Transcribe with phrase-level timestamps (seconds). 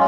[0.00, 0.06] こ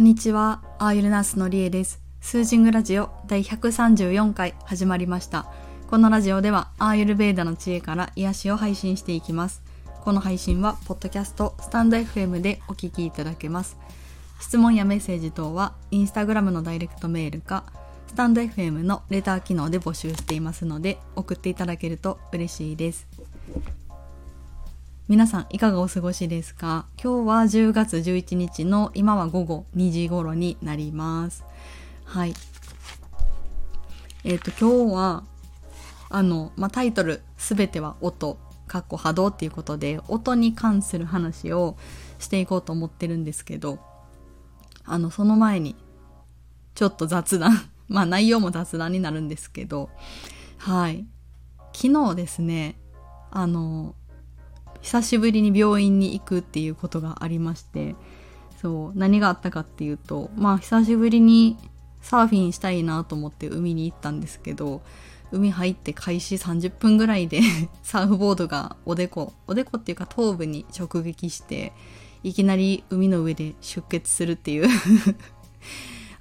[0.00, 2.02] んにちは、アーユルナースのりえです。
[2.20, 5.46] スージングラジオ第134回始まりました。
[5.86, 9.62] このラジオではアーユルベーダの知恵から癒しを配信していきます。
[10.02, 13.76] この配信はポッドキャスト、スタンド FM でお聞きいただけます。
[14.40, 17.62] 質問やメッセージ等はインスタグラムのダイレクトメールか
[18.14, 23.08] スタンド FM のレター機能で募集していますので送っていただけると嬉しいです。
[25.08, 26.86] 皆さんいかがお過ごしですか？
[27.02, 31.44] 今日は10月11日の今は午後2時頃になります。
[32.04, 32.34] はい。
[34.22, 35.24] えっ、と今日は
[36.08, 41.76] あの、まあ、タイトルすべては音、かっこ波動っていうことで音に関する話を
[42.20, 43.80] していこうと思ってるんですけど
[44.84, 45.74] あのその前に
[46.76, 49.90] ちょっと雑談まあ内容も雑談になるんですけど
[50.58, 51.06] はい。
[51.74, 52.76] 昨日ですね
[53.30, 53.94] あの
[54.80, 57.96] 久しぶりに病院に行くっていうことがありまして
[58.60, 61.58] そう何があったかっていうとまあ久しぶりに
[62.00, 64.82] サーフィンしたいなと思って海に行ったんですけど
[65.32, 67.40] 海入って開始30分ぐらいで
[67.82, 71.72] サーフボードがおでこおでこっていうか頭部に直撃して
[72.22, 74.68] いきなり海の上で出血するっていう。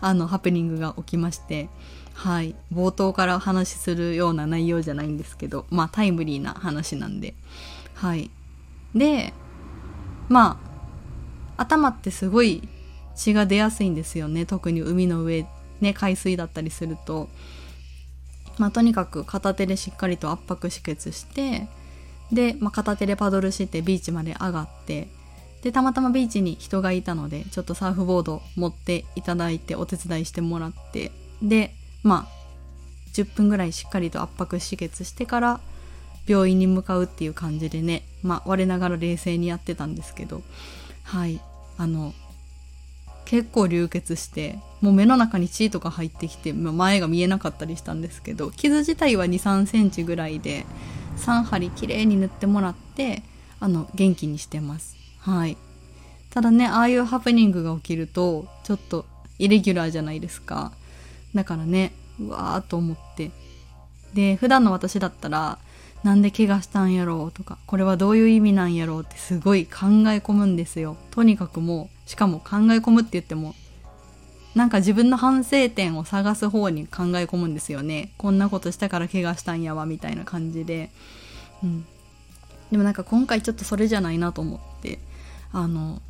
[0.06, 1.70] あのハプニングが起きまして
[2.14, 2.56] はい。
[2.72, 7.34] 冒頭からお話しするような内容じゃないんですけどまあタイムリーな話なんで。
[7.96, 8.30] はい。
[8.94, 9.34] で
[10.30, 10.60] ま
[11.58, 12.68] あ頭ってすごい
[13.16, 14.46] 血が出やすいんですよね。
[14.46, 15.46] 特に海の上
[15.82, 17.30] ね海水だったりすると。
[18.60, 21.68] まあ、とにかく片手でしっかりと圧迫止血して
[22.32, 25.08] で、まあ、片手でパドルしてビーチまで上がって
[25.64, 31.12] でたまたまビーチに人がいたのでちょっとサーフボード持っていただいてお手伝いしてもらって
[31.42, 32.44] でまあ
[33.14, 35.62] 10分ぐらいしっかりと圧迫止血してから
[36.28, 40.42] 病院に向かうっていう感じでね、まあ、我ながら冷静にやってたんですけど
[41.04, 41.40] はい
[41.78, 42.14] あの
[43.24, 50.66] 結構流血してもう目の中に血とか入ってきて前が見えなかったりしたんですけど傷自体は2 3センチぐらいで
[51.18, 53.24] 3針きれいに塗ってもらって
[53.62, 55.03] あの元気にしてます。
[55.24, 55.58] はい。
[56.32, 59.06] ただねああいうハプニングが起きるとちょっと
[59.40, 60.72] イレギュラーじゃないですか。
[61.34, 63.32] だからねうわーと思って。
[64.14, 65.58] で普段の私だったら
[66.04, 70.98] なんで怪我したんやろうとかこれはどういう意味なんやろうってすごい考え込むんですよ。
[71.12, 73.56] とにかくもうしかも考え込むって言っても
[74.56, 78.12] なんか自分の反省点を探す方に考え込むんですよね。
[78.18, 80.92] こんなことしたから怪我したんやわみたいな感じで。
[81.64, 81.86] うん。
[82.72, 85.00] でもなんか今回ちょっとそれじゃないなと思って。
[85.54, 86.02] あの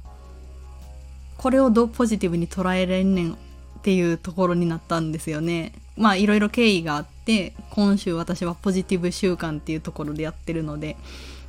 [1.37, 3.37] これをどうポジティブに捉えれんねんっ
[3.83, 5.73] ていうところになったんですよね。
[5.97, 10.95] まあいろいろ経緯があって今週私はポジティブ習慣っていうところでやってるので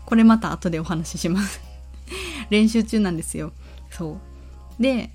[0.05, 1.61] これまた後でお話しします。
[2.51, 3.53] 練習中なんですよ。
[3.91, 4.19] そ
[4.79, 4.83] う。
[4.83, 5.11] で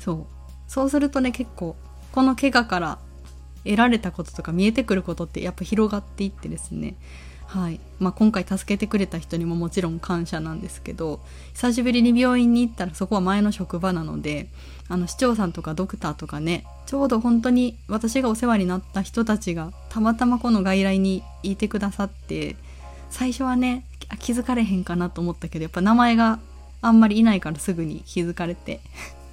[0.00, 0.26] そう。
[0.66, 1.76] そうするとね結構
[2.10, 2.98] この怪我から
[3.64, 6.96] 得られたこととか見えてくることってやっぱ広がっていってですね。
[7.48, 7.80] はい。
[7.98, 11.20] まあ、今回助けてくれた人にももちろん感謝なんですけど
[11.54, 14.48] 久しぶりに病院に行ったらそこは前の職場なので
[14.88, 22.56] あの市長さんとかドクターとかねちょうど本当に私がお世話になった人たちがたまたまこの外来にいてくださって
[23.08, 23.84] 最初はね
[24.20, 26.38] 気づかれへんかなと思ったけどやっぱ名前が
[26.82, 28.80] あんまりいないからすぐに気づかれて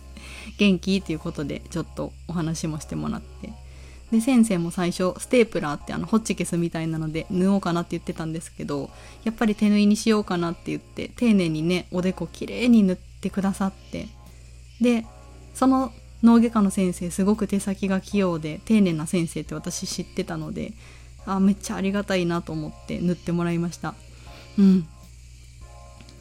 [0.58, 0.98] 元気？
[0.98, 3.65] っていうことでちょっとお話もしてもらって。
[4.12, 8.90] で先生も最初ステープラーってあのホッチキスみたいなので縫おうかなって言ってたんですけど
[9.24, 14.08] やっぱり手縫いにしようかなって言って丁寧にねおでこきれいに縫ってくださって
[14.80, 15.06] で
[15.54, 15.92] その
[16.24, 20.74] 脳外科の先生すごく手先が器用で丁寧な先生って私知ってたので
[21.26, 23.96] あめっちゃありがたいなと思って縫ってもらいました。
[24.60, 24.88] うん。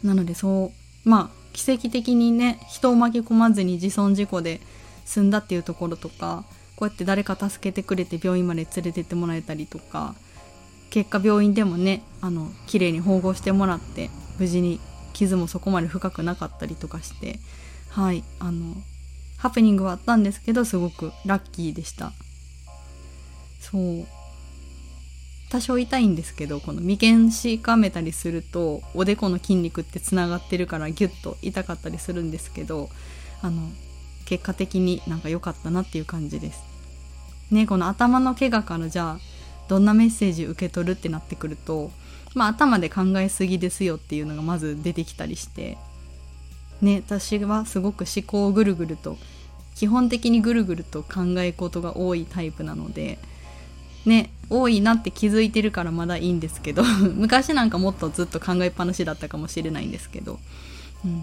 [0.02, 0.72] なのでそ
[1.06, 4.60] うまあ奇跡的にね人を巻き込まずに自損事故で
[5.04, 6.44] 済んだっていうところとか
[6.76, 10.14] こうやって誰か助けてくれて病院まで連れてってもらえたりとか
[10.90, 14.80] 結果病院でもねあの綺麗に縫合してもらって無事に
[15.12, 17.38] 傷もそこまで深くなかったりとかして
[17.90, 18.74] はいあの
[19.38, 22.12] ハプニングはあったんですけどすごくラッキーでした。
[23.60, 24.06] そう。
[25.50, 32.88] 多少痛いんですけどこの眉間しかめたりするとおでこの筋肉ってつながってるからギュッと痛かったりするんですけど
[33.40, 33.70] あの
[34.24, 36.62] 結果的になんか良かったなっていう感じです。
[37.50, 39.18] ねこの頭の怪我からじゃあ
[39.68, 41.90] どんなメッセージ受け取るってなってくると
[42.34, 45.78] まあ頭で考えすぎですよっていうのがまず出てきたりして
[46.82, 49.16] ね私はすごく思考をぐるぐると
[49.74, 53.18] 基本的にぐるぐると考え事が多いタイプなので
[54.04, 56.84] ね多いなって気づいてるからまだいいんですけど
[57.14, 60.38] 昔なんかもっとずっと考えっぱなしだったかもしれないんですけど、
[61.04, 61.22] うん、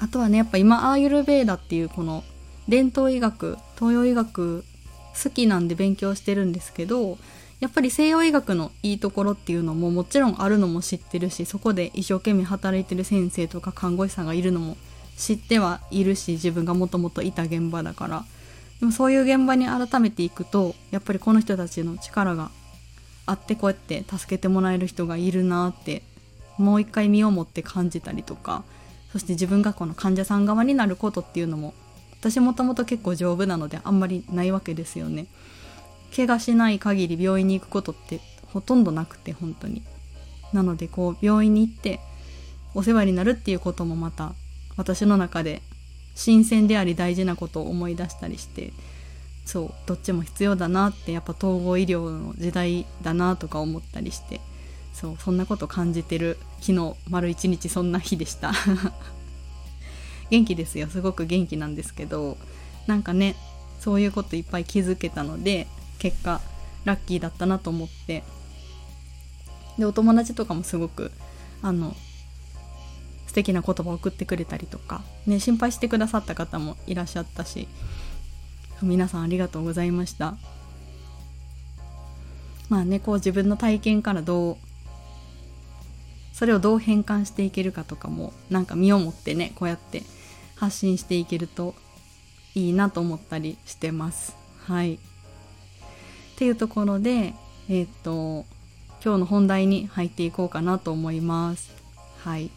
[0.00, 2.24] あとはねやっぱ今アーユルベーダっていうこの
[2.68, 4.64] 伝統医学東洋医学
[5.22, 7.18] 好きなんで勉強してるんですけど
[7.60, 14.78] やっぱり西洋医学のいいところっていうのももちろんあるのも知ってるしそこで一生懸命働いてる先生とか看護師さんがいるのも
[15.18, 18.24] 知ってはいるし自分がもともといた現場だから。
[18.80, 22.50] でもそういう現場に改めていくとやっぱりこの人たちの力が
[23.26, 26.02] あってこうやって助けてもらえる人がいるなって
[26.56, 28.64] もう一回身をもって感じたりとか
[29.12, 31.74] そして自分がこの患者さん側になることっていうのも
[32.20, 35.26] 私もともと結構丈夫なのであんまりないわけですよね。
[36.14, 38.20] 怪我しない限り病院に行くことって
[38.52, 39.82] ほとんどなくて本当に。
[40.52, 42.00] なのでこう病院に行って
[42.74, 44.32] お世話になるっていうこともまた
[44.76, 45.62] 私の中で
[46.14, 48.72] 新鮮であり大事なことを思い出したりして
[49.44, 54.40] そうどっちも必要だなってやっぱ統合医療の時代だなとか思ったりして
[55.00, 58.52] そうそんなこと感じてる昨日丸一日そんな日でした。
[60.28, 60.88] 元気ですよ。
[60.88, 62.36] すごく元気なんですけど
[62.86, 63.34] なんかね
[63.80, 65.66] そういうこといっぱい気づけたので
[65.98, 66.42] 結果
[66.84, 68.24] ラッキーだったなと思って。
[69.78, 71.10] でお友達とかもすごく
[71.62, 71.96] あの
[73.26, 77.66] 素敵な言葉を送ってくれたりとか、ね、心配してくださった方もいらっしゃったし
[78.82, 80.36] 皆さんありがとうございました。
[82.68, 84.56] まあねこう自分の体験からどう
[86.40, 90.02] それをどう変換していけるかとかもなんか身をもってねこうやって
[90.56, 91.74] 発信していけると
[92.54, 94.34] いいなと思ったりしてます。
[94.64, 94.94] はい。
[94.94, 94.98] っ
[96.36, 97.34] ていうところで
[97.68, 98.46] えっ、と
[99.04, 101.70] 今日の本題に入っていこうかなと思います。
[102.24, 102.50] はい。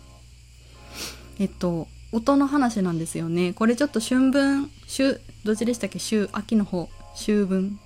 [1.38, 3.52] えっと音の話なんですよね。
[3.52, 6.00] これちょっと春分秋どっちでしたっけ？
[6.00, 7.78] 秋秋の方秋分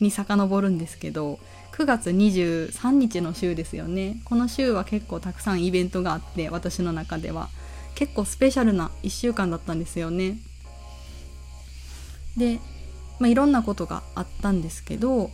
[0.00, 1.38] に遡るんですけど
[1.74, 4.20] 9月23日の週ですよね。
[4.24, 7.48] この週は結構たくさんイベントがあって私の中では。
[7.96, 10.38] 結構スペシャルな1週間だったんですよね。
[12.36, 12.60] で、
[13.18, 15.30] まあ、いろんなことがあったんですけど、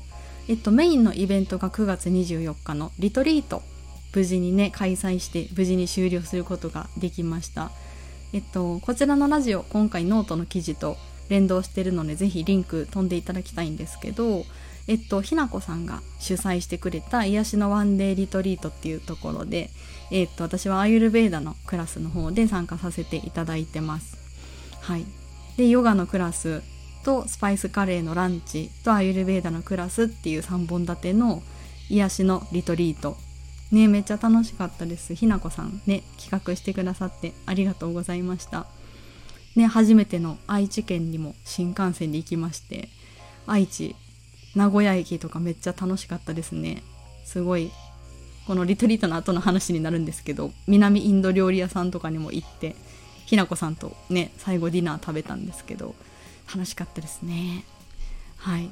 [0.48, 3.62] えっと、メインのイベントが9月24日のリトリート。
[4.14, 7.70] 無事にね開催して無事に終了することができました。
[8.32, 10.96] えっとこちらのラジオ今回ノートの記事と
[11.28, 14.44] 連動してるのでぜひリンク飛んでいただきたいんですけど
[14.90, 19.70] えっとひなこさんが主催してくれた癒しのワンデーリトリートっていうところで
[20.10, 24.18] えっと私はアーユルベーダのクラスの方で参加させていただいてます。
[24.80, 25.06] はい。
[25.56, 26.62] でヨガのクラス
[27.04, 31.40] とスパイスカレーのランチとアーユルベーダのクラスっていう3本立ての
[31.88, 33.16] 癒しのリトリート。
[33.70, 35.14] ねめっちゃ楽しかったです。
[35.14, 38.66] ひなこさんね企画してくださってありがとうございました。
[39.54, 42.88] ね初めての愛知県にも新幹線で行きまして
[43.46, 43.94] 愛知
[44.54, 46.82] 名古屋駅とかめっちゃ楽しかったですね。
[47.24, 47.70] すごい
[48.46, 52.74] このリトリートの後の話になるんですけど南インド料理屋さんとかにも行って
[53.26, 55.94] ひなこさんとね最後ディナー食べたんですけど
[56.52, 57.64] 楽しかったですね。
[58.38, 58.68] はい。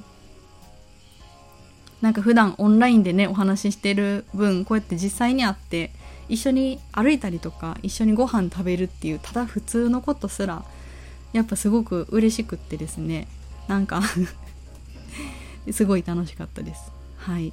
[2.01, 5.91] なんか普段オンラインでねお話ししてる分こうやって実際に会って
[6.29, 10.65] 一緒に歩いたりとか一緒にご飯食べるっていうただ普通のことすら
[11.33, 13.29] やっぱすごく嬉しくってですね。
[13.69, 14.03] なんか
[15.73, 16.93] すごい楽しかったです。
[17.17, 17.53] はい。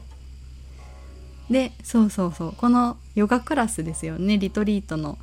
[1.49, 2.53] でそうそうそう。
[2.53, 4.37] このヨガクラスですよね。
[4.37, 5.17] リトリートの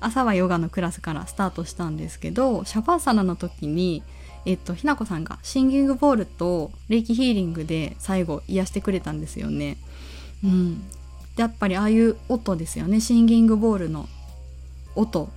[0.00, 4.02] 朝はヨガのクラスからスタートしたんですけどシャバーサナの時に
[4.44, 9.76] えっと、ひなこさんがシンギングボールとレイキヒーリングで最後癒してくれたんですよね。
[10.42, 10.80] うん、
[11.36, 13.00] でやっぱりああいう音ですよね。
[13.00, 14.08] シンギングボールの
[14.96, 15.28] 音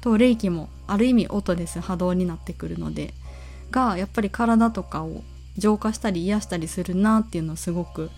[0.00, 1.78] とレイキもある意味音です。
[1.80, 3.12] 波動になってくるので。
[3.70, 5.22] がやっぱり体とかを
[5.60, 8.10] 浄化したり癒したりするなっていうのをすごく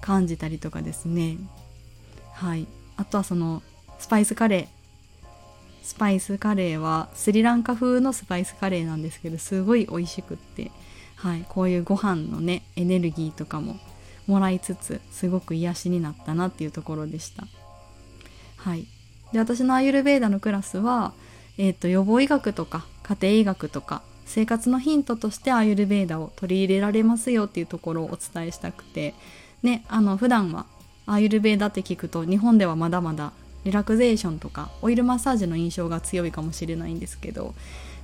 [0.00, 1.38] 感じたりとかですね。
[2.34, 2.68] はい。
[2.96, 3.62] あとはその
[3.98, 4.80] スパイスカレー。
[5.82, 10.70] スパイスカレーはスリランカ風のスパイスカレーなんですけどすごい美味しくって、
[11.16, 13.76] はい、こういうご飯のねエネルギーとかも
[14.26, 17.46] もらいつつすごく癒しになったなっていうところでした。
[18.56, 18.86] はい、
[19.32, 21.12] で私のアユルベーダのクラスは、
[21.56, 29.14] えーと、予防医学とか家庭医学とか生活のヒントとしてアーユルベーダを取り入れられますよっていうところをお伝えしたくて。
[29.62, 30.66] ねあの普段は
[31.06, 33.32] アーユルベーダって聞くと日本ではまだまだ
[33.64, 37.54] リラクゼーションとかオイルマッサージの印象が強いかもしれないんですけど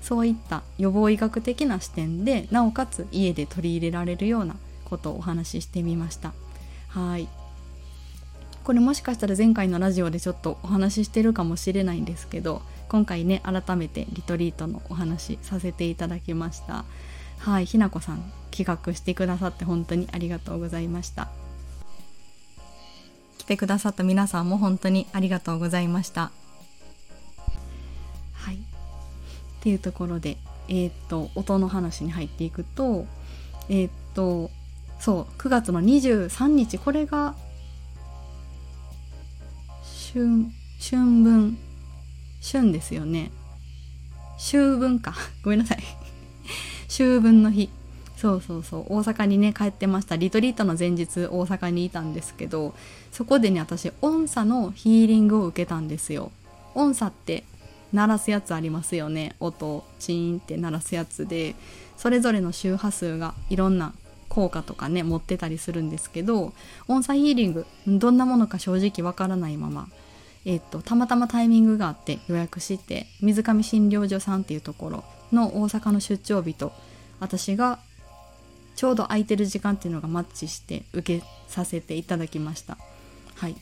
[0.02, 6.32] そういった予防医学的な視点でなおかつ家で取り入れられるようなことをお話ししてみました。
[6.88, 7.28] はい。
[8.62, 16.84] これもしかしたら前回のラジオでちょっとお話ししてるかもしれないんですけど今回ね改めてリトリートのお話させていただきました。
[17.38, 21.28] はいひなこさん企画してくださって本当にありがとうございました。
[23.38, 26.30] 来てくださった皆さんも本当にありがとうございました。
[28.32, 28.56] はい。
[28.56, 28.58] っ
[29.60, 30.36] ていうところで
[30.68, 33.06] えー、っと音の話に入っていくと
[33.68, 34.50] えー、っと
[35.00, 37.34] そう9月の23日これが
[40.12, 40.46] 春
[40.80, 41.58] 春分。
[42.40, 43.30] 春ですよね。
[44.36, 45.14] 秋分か。
[45.42, 45.78] ごめんなさい。
[46.88, 47.70] 秋分の日。
[48.16, 48.86] そうそうそう。
[48.88, 50.16] 大阪にね帰ってました。
[50.16, 52.74] リトリートの前日大阪にいたんですけど
[53.12, 56.32] そこでね私音叉のヒーリングを受けたんですよ。
[56.74, 57.44] 音叉って
[57.92, 59.34] 鳴らすやつありますよね。
[59.40, 61.54] 音チーンって鳴らすやつで
[61.96, 63.92] それぞれの周波数がいろんな
[64.28, 66.52] 効果とかね持ってたりするんですけど
[66.88, 69.88] 音叉ヒーリングどんなものか正直わからないまま。
[70.46, 76.72] えっと、たまたまタイミングがあって予約して水上診療所さんっていうところの大阪の出張日と
[77.18, 77.80] 私が
[78.76, 82.78] ちょうど空いてる時間っていうのがマッチして受けさせていただきました。
[83.34, 83.56] はい。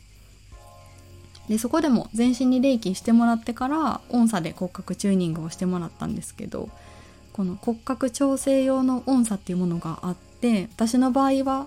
[1.49, 6.71] でそこでも全身に霊気してもらってから音叉で骨格チューニングをしてもらったんですけど
[7.33, 11.67] この骨格調整用の音叉っていうものがあって私の場合は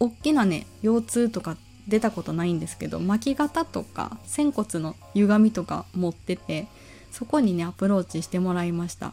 [0.00, 1.56] 大きなね腰痛とか
[1.88, 6.66] 出たことないんですけど巻き肩とか仙骨の歪みとか持ってて
[7.10, 9.12] そこにねアプローチしてもらいました。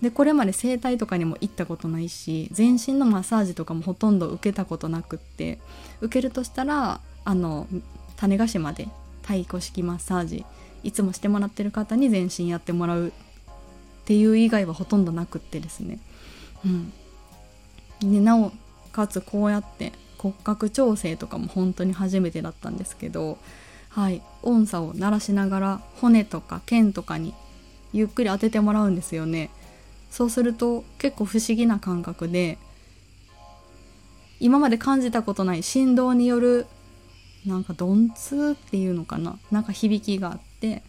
[0.00, 5.60] でこれまで整体とかにも行ったことないし全身のマッサージとかもほとんど受けたことなくって
[6.00, 7.68] 受けるとしたらあの
[8.16, 8.88] 種子島で
[9.22, 10.44] 太鼓式マッサージ
[10.82, 13.12] いつもしてもらってる方に全身やってもらうっ
[14.04, 16.00] ていう以外はほとんどなくってですね。
[16.64, 16.92] うん。
[18.00, 18.52] でなお
[18.90, 19.92] かつこうやって
[20.22, 23.38] 骨格調整とかも本当に初めてだったんですけど
[23.88, 27.34] はい音叉を鳴らしながら骨とか腱とかに
[27.92, 29.50] ゆっくり当ててもらうんですよね。
[30.10, 32.58] そうすると結構不思議な感覚で
[34.40, 36.66] 今まで感じたことない振動による
[37.46, 39.38] なんか鈍痛っていうのかな？
[39.50, 40.82] なんか響きがあって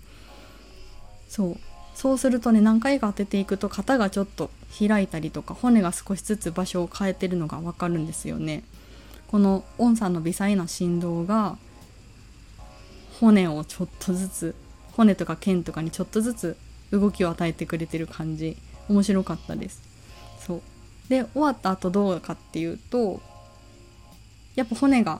[1.28, 1.58] そう
[1.96, 8.63] そうするとね何回か当てていくと肩がちょっと開いたりとか骨が少しずつ場所を変えてるのが分かるんですよね。
[9.34, 11.58] この音さんの微細な振動が
[13.20, 14.56] 骨をちょっとずつ
[14.92, 16.56] 骨とか腱とかにちょっとずつ
[16.92, 18.56] 動きを与えてくれてる感じ。
[18.90, 19.82] 面白かったです。
[20.38, 20.62] そう。
[21.10, 23.22] で終わった後どうかっていうと
[24.54, 25.20] やっぱ骨が、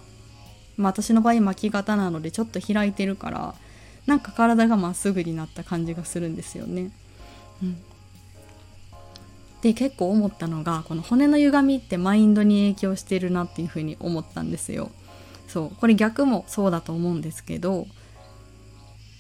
[0.78, 3.56] まあ、私の場合巻き型なのでちょっと開いてるから
[4.06, 6.92] なんか体がまっすぐになった感じがするんですよね。
[7.64, 7.82] うん、
[9.64, 14.92] で結構思ったのがこの骨の歪みってマインドに影響してるなっていうふうに思ったんですよ。
[15.48, 15.76] そう。
[15.80, 17.88] これ逆もそうだと思うんですけど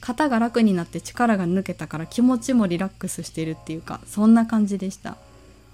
[0.01, 5.15] 肩が楽になって力が抜けたから気持ちもリラックスしてるっていうかそんな感じでした。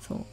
[0.08, 0.28] そ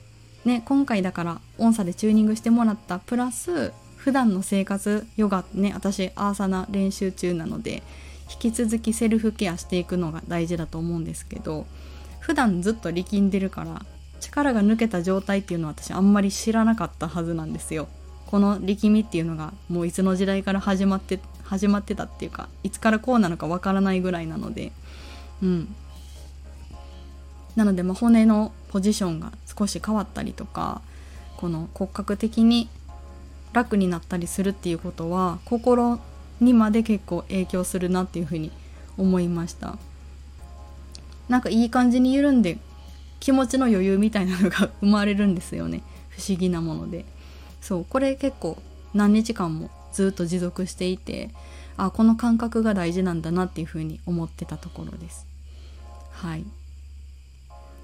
[0.45, 0.49] う。
[0.49, 7.83] ね今回だから音叉でチューニングしてもらったプラス普段の生活ヨガね私アーサナ練習中なので
[8.31, 11.67] 引き続きセルフケアしていくのが大事だと思うんですけど
[12.21, 13.87] 普段ずっと力んでるから
[14.27, 17.89] 力が抜けた状態っていうのは私あんまり知らなかったはずなんですよ。
[18.27, 24.73] この力みっていうのがもういつの時代から始まって始まってたっていうかいつからこうなのかわからないぐらいなので。
[25.43, 25.75] うん。
[27.55, 30.83] なので、まあ、骨のポジションが少し変わったりとか
[31.39, 32.69] この骨格的に
[33.55, 35.99] 楽になったりするっていうことは心
[36.41, 38.53] にまで結構影響するなっていうふうに
[38.99, 39.79] 思いました。
[41.29, 42.59] なんかいい感じに緩んで
[43.21, 45.83] 気持ちの余裕みたいなのが生まれるんですよね。
[46.11, 47.05] 不思議なもので。
[47.61, 48.63] そうこれ結構
[48.95, 51.31] 何日間もずっと持続していて
[51.77, 55.27] あこの感覚が大事なんだなっていうふうに思ってたところです。
[56.13, 56.45] はい。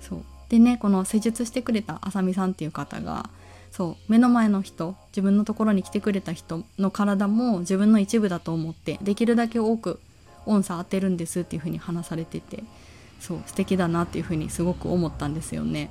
[0.00, 0.22] そう。
[0.48, 3.28] でねこの施術してくれたあさみさんっていう方が
[3.70, 9.98] そう目の前の人自分のところに来てくれた人の体も自分の一部だと思ってできるだけ多く
[10.44, 12.62] 音差当てるんですっていうふうに話されてて。
[13.22, 15.90] そう素敵だなっていうふうにすごく思ったんですよね。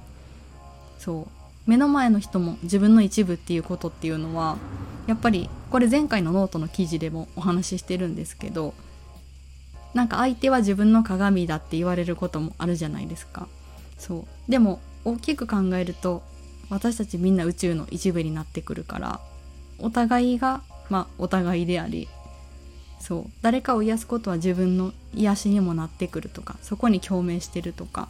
[0.99, 1.27] そう。
[1.65, 4.57] 目の前の人も自分の一部っていうことっていうのは
[5.07, 8.73] やっぱりこれ前回のノートの記事でもお話ししてるんですけど
[9.93, 13.47] なんか相手は自分の鏡だって言われることもあるじゃないですか。
[13.97, 14.51] そう。
[14.51, 16.23] でも大きく考えると
[16.69, 19.21] 私たちみんな宇宙の一部になってくるから
[19.79, 22.09] お互いがまあお互いであり
[23.01, 28.07] そう誰かを癒すことは自分の癒しにもなってくるとかそこに共鳴してるとか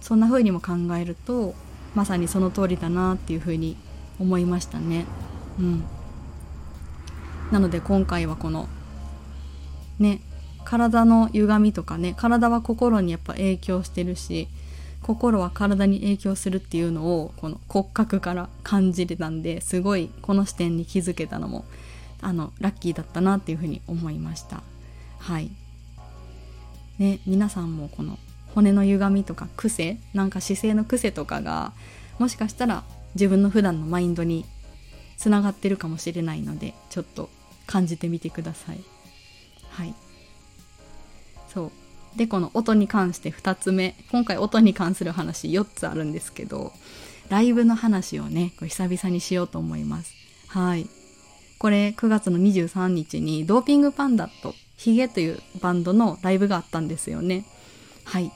[0.00, 1.54] そんな風にも考えると
[1.94, 3.76] まさにその通りだなっていうふうに
[4.20, 5.06] 思いましたね。
[5.58, 5.84] うん、
[7.50, 8.68] なので今回はこの
[9.98, 10.20] ね
[10.64, 14.48] 体の歪みとかね体は心にやっぱ影響してるし
[15.02, 21.64] 心は体に影響するっていうのをこの骨格から感じれたんですごいこの視点に気づけたのも
[22.24, 24.62] あのラッキーだったなっていうふうに思いました。
[25.18, 25.50] はい。
[26.98, 28.18] ね皆さんもこの
[28.54, 31.72] 骨の歪みとか癖なんか姿勢の癖とかが
[32.18, 34.44] もしかしたら自分の普段のマインドに
[35.16, 37.28] つながってるかもしれないのでちょっと
[37.66, 38.80] 感じてみてください。
[39.70, 39.94] はい。
[41.52, 41.72] そう。
[42.16, 43.96] でこの音に関して2つ目。
[44.10, 46.72] 今回音に関する話4つあるんですけど
[47.28, 50.14] ライブの話をね久々にしようと思います。
[50.48, 50.88] はい。
[51.58, 57.44] これ9月の23日にドーピングパンダとヒゲというバンドのライブがあったんですよね。
[58.04, 58.32] はい。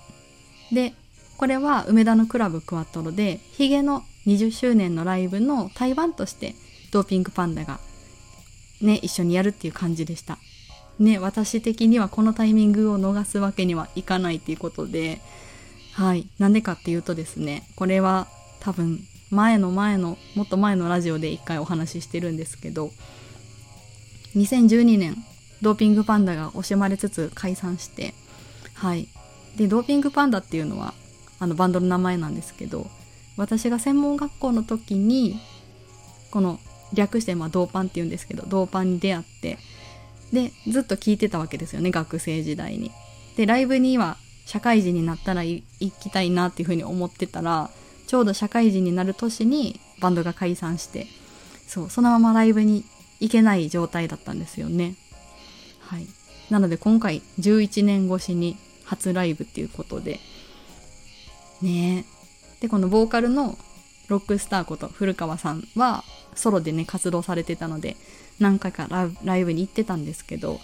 [0.73, 0.95] で
[1.37, 6.55] これは梅田のクラブクワトロでヒゲの20周年のライブの対バンとして
[6.91, 7.79] ドーピングパンダが
[8.81, 10.39] ね一緒にやるっていう感じでした。
[10.99, 15.21] ね私的にはこのタイミングを逃すわけにはいかないっていうことで
[15.93, 16.29] はい。
[16.39, 18.27] なんでかっていうとですねこれは
[18.61, 22.90] 多分前の前のもっと前のラジオで一回お話ししてるんですけど
[24.37, 25.16] 2012年
[25.62, 28.14] ドーピングパンダが惜しまれつつ解散して
[28.75, 29.08] はい
[29.56, 30.94] でドーピングパンダっていうのは
[31.40, 32.87] あのバンドの名前なんですけど
[33.37, 35.38] 私が専門学校の時に
[36.30, 36.58] この
[36.94, 39.58] 略してまあドーパンっていうんですけどドーパンに出会って
[40.32, 42.90] でずっと聞いてたわけですよね学生時代に。
[43.37, 44.16] でライブには
[44.47, 47.70] 社会人になったら行きたいなっていうふうに思ってたら
[48.09, 51.07] ちょうど社会人になる年にバンドが解散して
[51.69, 52.85] そうそのままライブに
[53.21, 54.95] 行けない状態だったんですよね。
[55.81, 56.07] はい、
[56.50, 60.21] なので今回11年越しに初ライブっていうことで。
[61.61, 62.05] ね。
[62.09, 62.19] え
[62.61, 63.57] でこのボーカルの
[64.09, 66.03] ロックスターこと古川さんは
[66.35, 67.97] ソロでね活動されてたので
[68.41, 68.88] 何回か
[69.23, 70.59] ライブに行ってたんですけど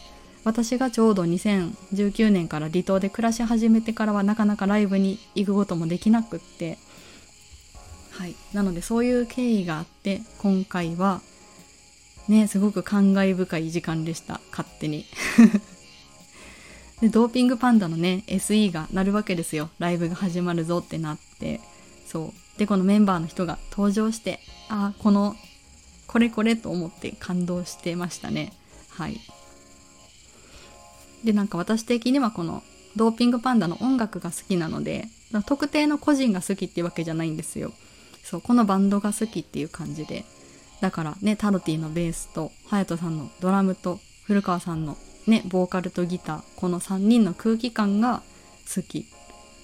[0.44, 6.78] 私がちょうど2019年から離島で暮らし始めてからはなかなかライブに行くこともできなくって
[8.18, 8.34] はい。
[8.52, 11.20] なのでそういう経緯があって今回は
[12.28, 14.40] ねすごく感慨深い時間でした。
[14.50, 15.04] 勝手に。
[17.00, 19.68] でドーピングパンダのね SE が鳴るわけですよ。
[19.78, 21.60] ライブが始まるぞってなって。
[22.06, 22.58] そう。
[22.58, 25.34] でこのメンバーの人が登場してああこの
[26.06, 28.52] これこれと思って感動してましたね。
[28.90, 29.20] はい。
[31.24, 32.62] でなんか私的にはこの
[32.94, 35.08] ドーピングパンダの音楽が好きなので
[35.46, 37.72] 特定の個人が好きっていうわけじゃないんですよ。
[38.24, 40.24] そうこのバンドが好きっていう感じで。
[40.80, 48.22] だからねタロティのベースと隼人さんのドラムと古川さんのねボーカルとギターこの3人の空気感が
[48.74, 49.06] 好き。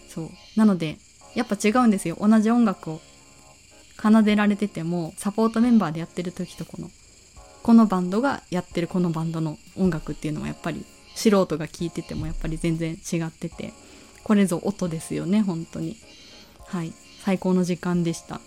[0.09, 0.31] そう。
[0.57, 0.99] なので
[1.35, 2.17] やっぱ違うんですよ。
[2.21, 3.01] 同じ音楽を
[4.01, 6.91] 奏でられててもサポートメンバーでやってる時とこの
[7.63, 13.75] このバンドがやってるこのバンドの音楽っていうのはやっぱり素人が聴いててもやっぱり全然違ってて
[14.25, 15.97] これぞ音ですよね本当に。
[16.67, 16.93] はい。
[17.25, 18.41] 最高の時間でした。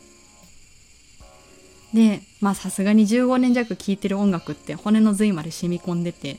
[1.93, 6.37] でまあさすがに15年弱聴いてる音楽って骨の髄まで染み込んでて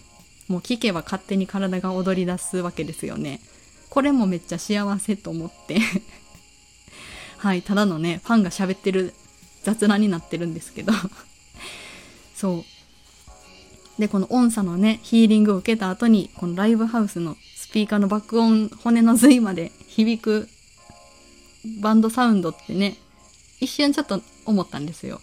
[0.49, 3.40] もう聴けば勝手に体が踊り出すわけですよね。
[3.88, 5.79] これもめっちゃ幸せと思って。
[7.38, 9.14] はいただのねファンが喋ってる
[9.62, 10.92] 雑談になってるんですけど。
[12.35, 12.64] そう。
[14.01, 20.49] でこの音差のねヒーリングを受けた後にこのライブハウスのスピーカーの爆音骨の髄まで響く
[21.81, 22.96] バンドサウンドってね
[23.61, 25.20] 一瞬ちょっと思ったんですよ。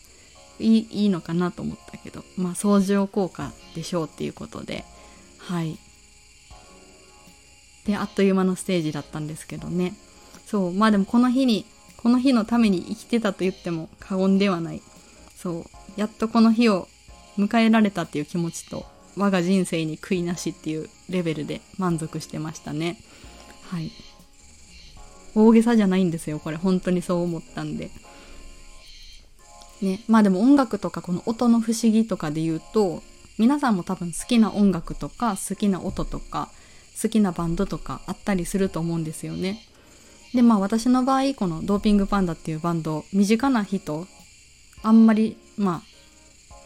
[0.60, 4.86] いいいいのかなと思ったけどまあ相乗効果でしょうっていうことで
[5.40, 5.78] はい。
[7.86, 9.94] であっという間のステージだったんですけどね。
[10.46, 11.66] そうまあでもこの日に
[11.98, 14.82] この日のために生きてたと言っても過言ではない。
[15.36, 15.66] そう
[15.98, 16.88] やっとこの日を
[17.38, 18.86] 迎えられたっていう気持ちと
[19.18, 22.98] 我が人生に悔いなしっていうレベルで満足してましたね。
[23.70, 23.92] はい。
[25.36, 26.58] 大げさじゃないんですよこれ。
[26.58, 27.92] 本当にそう思ったんで。
[29.82, 30.04] ね。
[30.08, 33.02] まあでも音楽とかこの音の不思議とかで言うと
[33.38, 36.50] 皆さんも多分好きな音楽とか好きな音とか
[37.02, 39.60] 好きなバンドとかあったりすると思うんですよね。
[40.34, 44.08] でまあ私の場合このドーピングパンダっていうバンド身近な人
[44.84, 45.92] あんまりまあ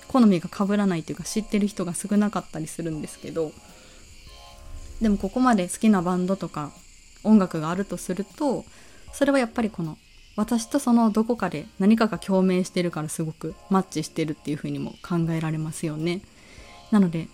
[0.07, 3.51] 好みが被らないというか知ってる人が少なかったりするんですけど
[5.01, 6.71] でもここまで好きなバンドとか
[7.25, 8.65] 音楽があるとすると
[9.13, 9.97] それはやっぱりこの
[10.35, 16.21] 私とそのどこかで何かが共鳴してるからすごくマッチしてるっていうふうにも考えられますよね。
[16.91, 17.27] なので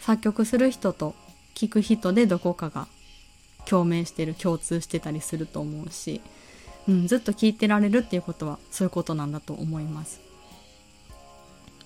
[0.00, 1.14] 作曲する人と
[1.54, 2.86] 聴く人でどこかが
[3.66, 6.20] 共鳴してる共通してたりすると思うし、
[6.88, 10.20] うん、ずっと聴いてられるっていうことはそういうことなんだと思います。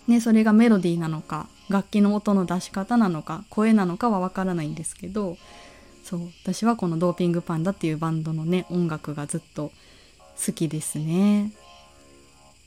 [0.06, 5.36] ね、それがメロディーなのか楽器の音の出し方なのか声なのかはわからないんですけど
[6.10, 6.20] そう。
[6.42, 9.70] 私はこのドーピングパンダっていうバンドのね音楽がずっと
[10.44, 11.46] 好きですね。
[11.46, 11.50] っ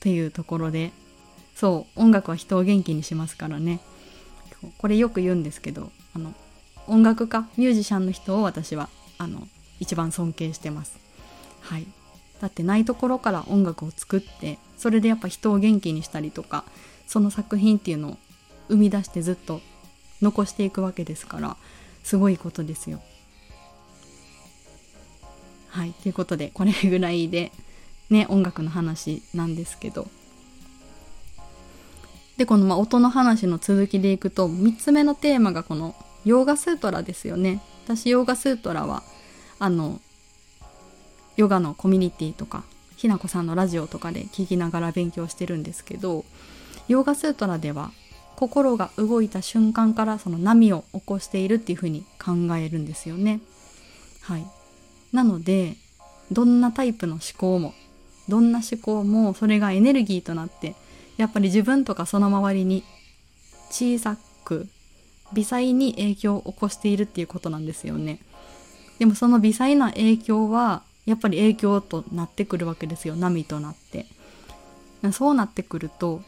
[0.00, 0.92] ていうところで。
[1.54, 2.00] そう。
[2.00, 3.80] 音楽は人を元気にしますからね。
[4.78, 6.32] これよく言うんですけどあの
[6.86, 9.46] 音楽家ミュージシャンの人を私はあの
[9.78, 10.98] 一番尊敬してます。
[11.60, 11.86] はい。
[12.40, 16.64] だってないところから音楽を作ってそれでやっぱ人を元気にしたりとか
[17.06, 18.16] その作品っていうのを
[18.68, 19.60] 生み出してずっと
[20.22, 21.56] 残していくわけですから
[22.02, 23.02] すごいことですよ。
[25.74, 27.50] はいということでこれぐらいで
[28.08, 30.06] ね音楽の話なんですけど
[32.36, 37.60] でこのま音の話の続きでいくと3つ目のテーマがこのヨーガスートラですよね。
[37.84, 39.02] 私ヨーガスートラは
[39.58, 40.00] あの
[41.36, 42.62] ヨガのコミュニティとか
[42.96, 46.24] ひなこさんのラジオとかで聞きながら勉強してるんですけど
[46.86, 47.90] ヨーガスートラでは
[48.36, 53.40] 心が動いた瞬間からその波を起こしているっていうふうに考えるんですよね。
[54.22, 54.46] はい、
[55.14, 55.76] なので
[56.32, 57.72] どんなタイプの思考も
[58.28, 60.74] どんな思考もそれがエネルギーとなって
[61.16, 62.82] やっぱり自分とかその周りに
[63.70, 64.66] 小さく
[65.32, 68.18] 微細に影響を起こしているっていうことなんですよね。
[68.98, 74.06] でもその微細な影響はやっぱり影響となってくるわけですよ波となって。
[75.12, 76.22] そうなってくると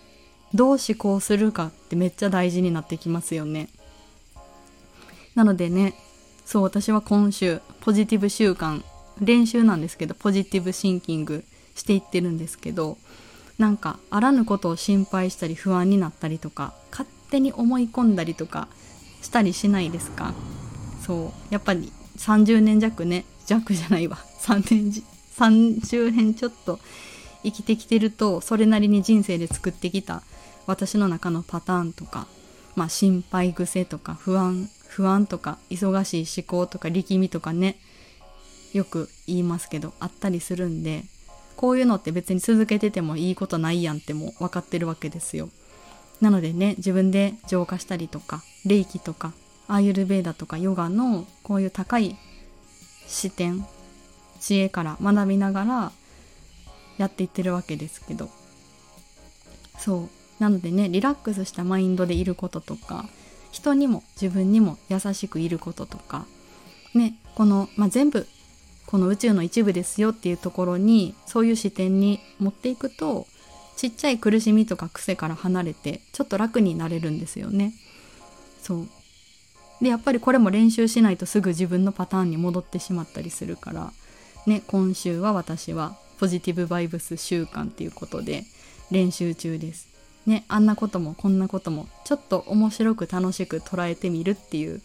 [0.54, 3.68] どう思考するかってめっちゃ大事になってきますよね。
[5.34, 5.94] なのでね、
[6.46, 8.82] そう私は今週ポジティブ習慣
[9.20, 12.96] 練習なんですけどポジティブシンキングしていってるんですけど
[13.58, 18.68] なんかあらぬことを心配したり不安になったりとか勝手に思い込んだりとか
[19.22, 20.34] したりしないですか？
[21.04, 23.24] そうやっぱり30年弱ね。
[23.46, 24.16] 弱じゃないわ。
[24.40, 25.02] 3年
[25.36, 26.78] 30年ちょっと
[27.42, 30.22] 生きてきてるとそれなりに人生で作ってきた
[30.66, 32.26] 私の中のパターンとか、
[32.74, 37.78] まあ、心配癖とか不安不安とか忙しい思考とか力みとかね
[38.72, 41.02] よく言いますけどあったりするんで
[41.56, 45.48] こういうのって別に続けててもいいことないやんっても分かってるわけですよ。
[46.20, 49.32] なのでね自分で浄化したりとか霊気とか
[49.68, 52.16] アーユルベーダとかヨガのこういう高い
[53.06, 53.66] 視点
[54.40, 55.92] 知恵から学びながら
[56.98, 58.30] やっていってるわけですけど
[59.78, 63.06] そうなのでねリラックスしたマインドでいることとか
[63.56, 66.26] 人にも自分にも優しくいることとか
[66.94, 68.26] ねこの、まあ、全部
[68.86, 73.26] この宇宙の一部ですよっていうところにそういう視点に持っていくと
[73.76, 77.74] ちっちゃい苦しみとか癖から離れてちょっと楽になれるんですよね。
[78.62, 78.88] そう
[79.82, 83.92] でやっぱりこれも練習しないとすぐ自分のパターンに戻ってしまったりするから
[84.46, 88.44] ね今週は私はポジティブバイブス習慣っていうことで
[88.90, 89.95] 練習中です。
[90.26, 94.80] ね、あんなこともこんなこともちょっと面白く楽しく捉えてみるっていう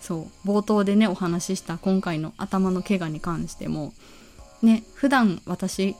[0.00, 3.92] そう冒頭でねお話しした今回の頭の怪我に関しても
[4.62, 5.94] ね普段私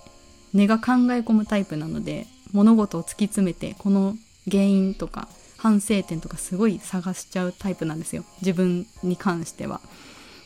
[0.52, 4.16] 根が考え込むタイプなので物事を突き詰めてこの
[4.50, 9.80] 原因とか反省点とかすごい探しちゃうタイプなんですよ自分に関しては。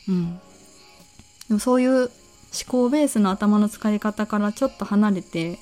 [0.09, 0.41] うん、
[1.49, 2.11] でもそういう思
[2.69, 5.59] 考ベースの頭の使い方からちょっと離れて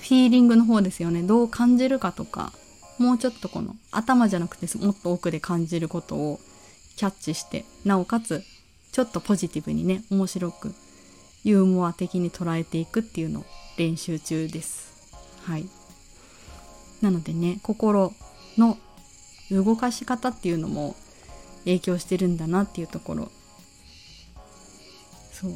[0.00, 1.22] フィーリングの方ですよね。
[1.22, 2.52] どう感じるかとか
[2.98, 6.40] もうちょっとこの頭じゃなくてもっと奥で感じることを
[6.96, 8.42] キャッチしてなおかつ
[8.92, 10.74] ちょっとポジティブにね面白く
[11.44, 13.44] ユーモア的に捉えていくっていうのを
[13.78, 14.92] 練習中です。
[15.44, 15.66] はい。
[17.00, 18.12] なのでね心
[18.58, 18.76] の
[19.50, 20.94] 動かし方っていうのも
[21.64, 23.30] 影響してるんだなっていうところ。
[25.32, 25.52] そう。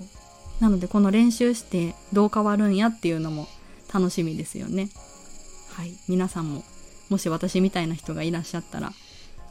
[0.60, 3.46] なのでこの練習してどう変わるんやっていうのも
[3.94, 4.88] 楽しみですよね。
[5.72, 6.64] はい、皆さんも
[7.08, 8.92] もし私みたいな人がいらっしゃったら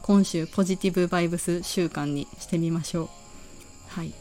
[0.02, 3.08] 今週ポジティブバイブス週間にしてみましょう。
[3.88, 4.12] はい、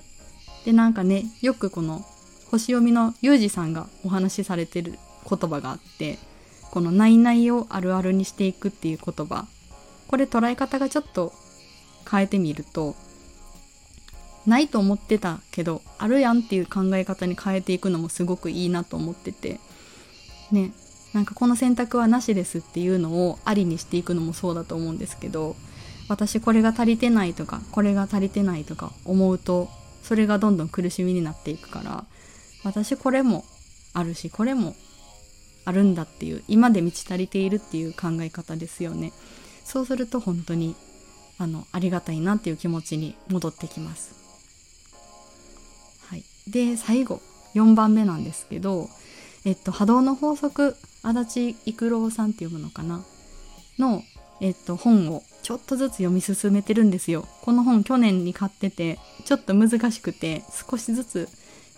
[0.64, 2.06] でなんかねよくこの
[2.50, 4.98] 星読みのユージさんがお話しされてる
[5.30, 6.20] 言葉があって
[6.72, 9.48] この「ないない」をあるあるにしていくっていう言葉
[10.08, 11.34] これ捉え方がちょっと
[12.10, 12.96] 変えてみると
[14.46, 19.60] ないと思ってたけどあるやんっていう考え方に変えていくのもすごくいいなと思ってて
[20.52, 20.72] ね
[21.14, 25.56] なんかこの選択はなしですっていうのをありにしていくのもそうだと思うんですけど
[26.10, 29.70] 私これが足りてないとかこれが足りてないとか思うと
[30.02, 32.06] それがどんどん苦しみになっていくから
[32.64, 33.46] 私これも
[33.94, 34.76] あるしこれも
[35.66, 39.14] あるんだっていう今で満ち足りているっていう考え方ですよね。
[39.64, 40.76] そうすると本当に
[41.38, 44.14] あのありがたいなっていう気持ちに戻ってきます、
[46.08, 47.22] はい、で最後
[47.56, 48.90] 4番目なんですけど
[49.46, 53.04] えっと、波動の法則足立育郎さんって読むのかな？
[53.78, 54.04] の、
[54.40, 57.28] えっと、本をちょっとずつ読み進めてるんですよ。
[57.42, 61.30] この本去年に買っててちょっと難しくて少しずつ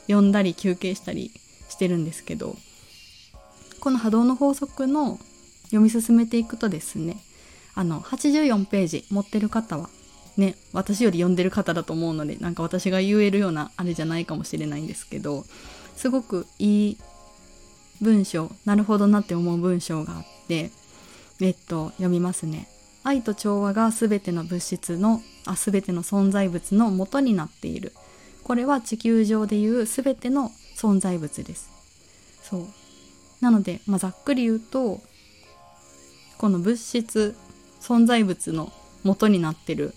[0.08, 1.32] 読んだり休憩したり
[1.69, 2.56] してるんですけど
[3.80, 5.17] この波動の法則の
[5.65, 7.17] 読み進めていくとですね
[7.73, 9.89] あの84ページ持ってる方は
[10.38, 15.43] ね私より読んでる方だと思うのでなんか私が言えるようなあれじゃないかもしれないんですけど
[15.95, 16.97] すごくいい
[18.01, 20.71] 文章なるほどなって思う文章があって
[21.41, 22.67] えっと読みますね。
[23.03, 27.93] 愛と調和が全ての物質のあ全ての存在物の元になっている。
[28.43, 31.69] これは地球上でいう全ての存在物です。
[32.41, 32.67] そう。
[33.41, 35.01] なので、まあ、ざっくり言うと
[36.38, 37.36] この物質
[37.79, 38.71] 存在物の
[39.03, 39.93] 元になってる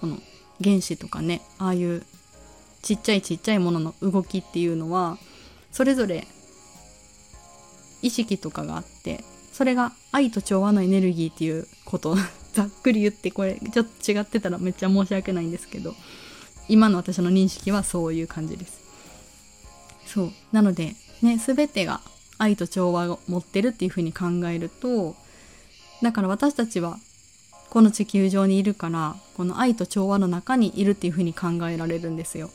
[0.00, 0.18] この
[0.62, 2.02] 原子とかねああいう
[2.82, 5.18] ちっちゃいちっちゃいものの動きっていうのは
[5.72, 6.26] それぞれ
[8.02, 12.16] 意識とかがあってそれが愛と調和のエネルギーっていうこと
[12.52, 15.94] ざっくり言ってこれちょっと違ってたらめっちゃ申し訳ないんですけど
[16.68, 18.80] 今の私の認識はそういう感じです。
[20.06, 20.32] そう。
[20.52, 22.00] なのでね全てが
[22.38, 25.16] 愛と調和を持ってるっていうふうに考えると
[26.02, 26.98] だから私たちは
[27.70, 32.50] この地球上にいるからこの愛と調和の中にいるっていうふうに考えられるんですよ。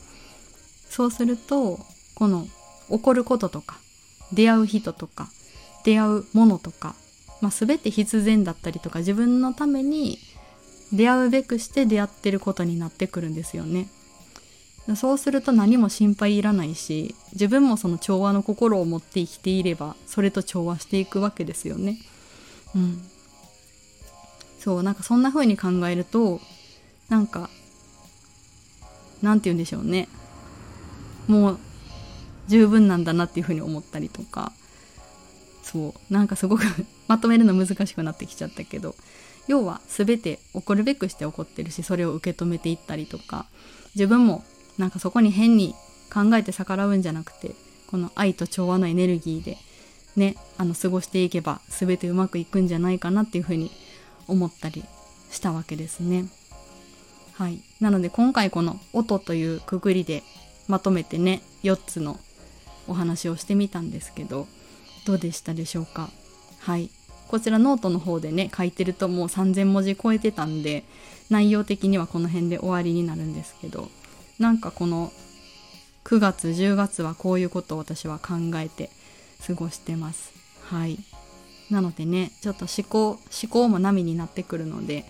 [0.89, 1.79] そうすると
[2.15, 2.47] この
[2.89, 3.79] 起こることとか
[4.31, 5.29] 出会う人とか
[5.87, 6.95] 出会うものとか、
[7.39, 10.19] まあ、全て必然だったりとか自分のために
[10.91, 13.87] 出会うべくして出会ってることになってくるんですよね。
[14.95, 21.97] そうすると何も心配いらないし自分もその調和の心を持って生きていればそれと調和していくわけですよね。
[22.73, 23.01] うん、
[24.59, 26.41] そうなんかそんな風に考えると
[27.09, 27.49] なんか
[29.21, 30.09] なんて言うんでしょうね
[31.27, 31.59] もう
[32.47, 34.51] 十分なんだなっていう風に思ったりとか
[35.71, 36.63] そうなんかすごく
[37.07, 38.95] まとめるの難しくなってきちゃったけど
[39.47, 43.45] 要は全て起こるべくして起こってるしそれを受け止めていったりとか
[43.95, 44.43] 自分も
[44.77, 45.75] なんかそこに変に
[46.13, 47.55] 考えて逆らうんじゃなくて
[47.87, 49.57] この愛と調和のエネルギーで
[50.15, 53.71] ねあの過ごしていけば全てうまくいくんじゃないかなっていうふうに
[54.27, 54.83] 思ったり
[55.31, 56.25] したわけですね。
[57.33, 60.23] はい、なので今回この「音」というくくりで
[60.67, 62.19] まとめてね4つの
[62.87, 64.47] お話をしてみたんですけど
[65.07, 66.09] どうでしたでしょうか？
[66.59, 66.89] はい。
[67.29, 70.83] こちらノートの方でね書いてるともう3000文字超えてたんで
[71.29, 73.89] 内容的にはこの辺で終わりになるんですけど
[74.39, 75.11] なんかこの
[76.03, 78.89] 9月10月はこういうことを私は考えて
[79.45, 80.33] 過ごしてます。
[80.65, 80.99] はい。
[81.71, 85.05] なのでねちょっと思考思考も波になってくるので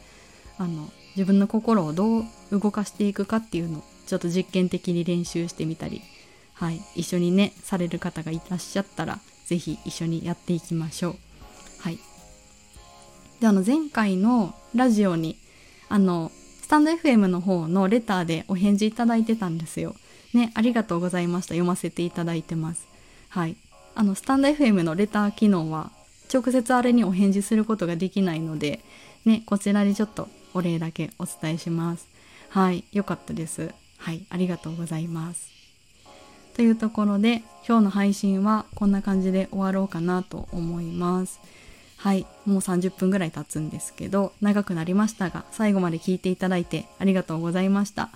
[0.60, 6.02] あの自分の心をどう動かしていくかっていうのをちょっと実験的に練習してみたり
[6.60, 11.16] はい、一緒にねされる方がいらっしゃったら是非一緒にやっていきましょう。
[11.80, 12.00] はい、
[13.40, 15.38] であの前回のラジオに
[15.90, 16.32] あの
[16.62, 19.96] スタンド FM の方のレターでお返事いただいてたんですよ。
[20.34, 21.54] ね、ありがとうございました。
[21.54, 22.86] 読ませていただいてます。
[23.30, 23.56] はい。
[23.96, 25.92] あの、スタンド FM のレター機能は、
[26.32, 28.82] 直接あれにお返事することができないので、
[29.24, 32.08] ね、こちらでちょっとお礼だけお伝えします。
[32.50, 33.74] はい、よかったです。
[33.98, 35.57] はい、ありがとうございます。
[36.58, 41.40] というところで今日の配信はこんな感じで終わろうかなと思います。
[41.98, 42.26] はい。
[42.48, 48.10] もう30分ぐらい経つんですけど長くなりましたが最後まで聞いていただいてありがとうございました。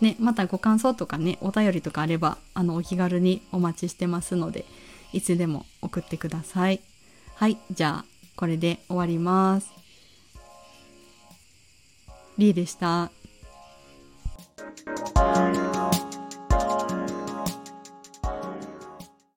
[0.00, 4.64] ねまたご感想とかねお便りとかあればあのお気軽にお待ちしてますので
[5.12, 6.80] いつでも送ってください。
[7.34, 7.58] はい。
[7.72, 8.04] じゃあ
[8.36, 9.72] これで終わります。
[12.38, 13.10] リーでした。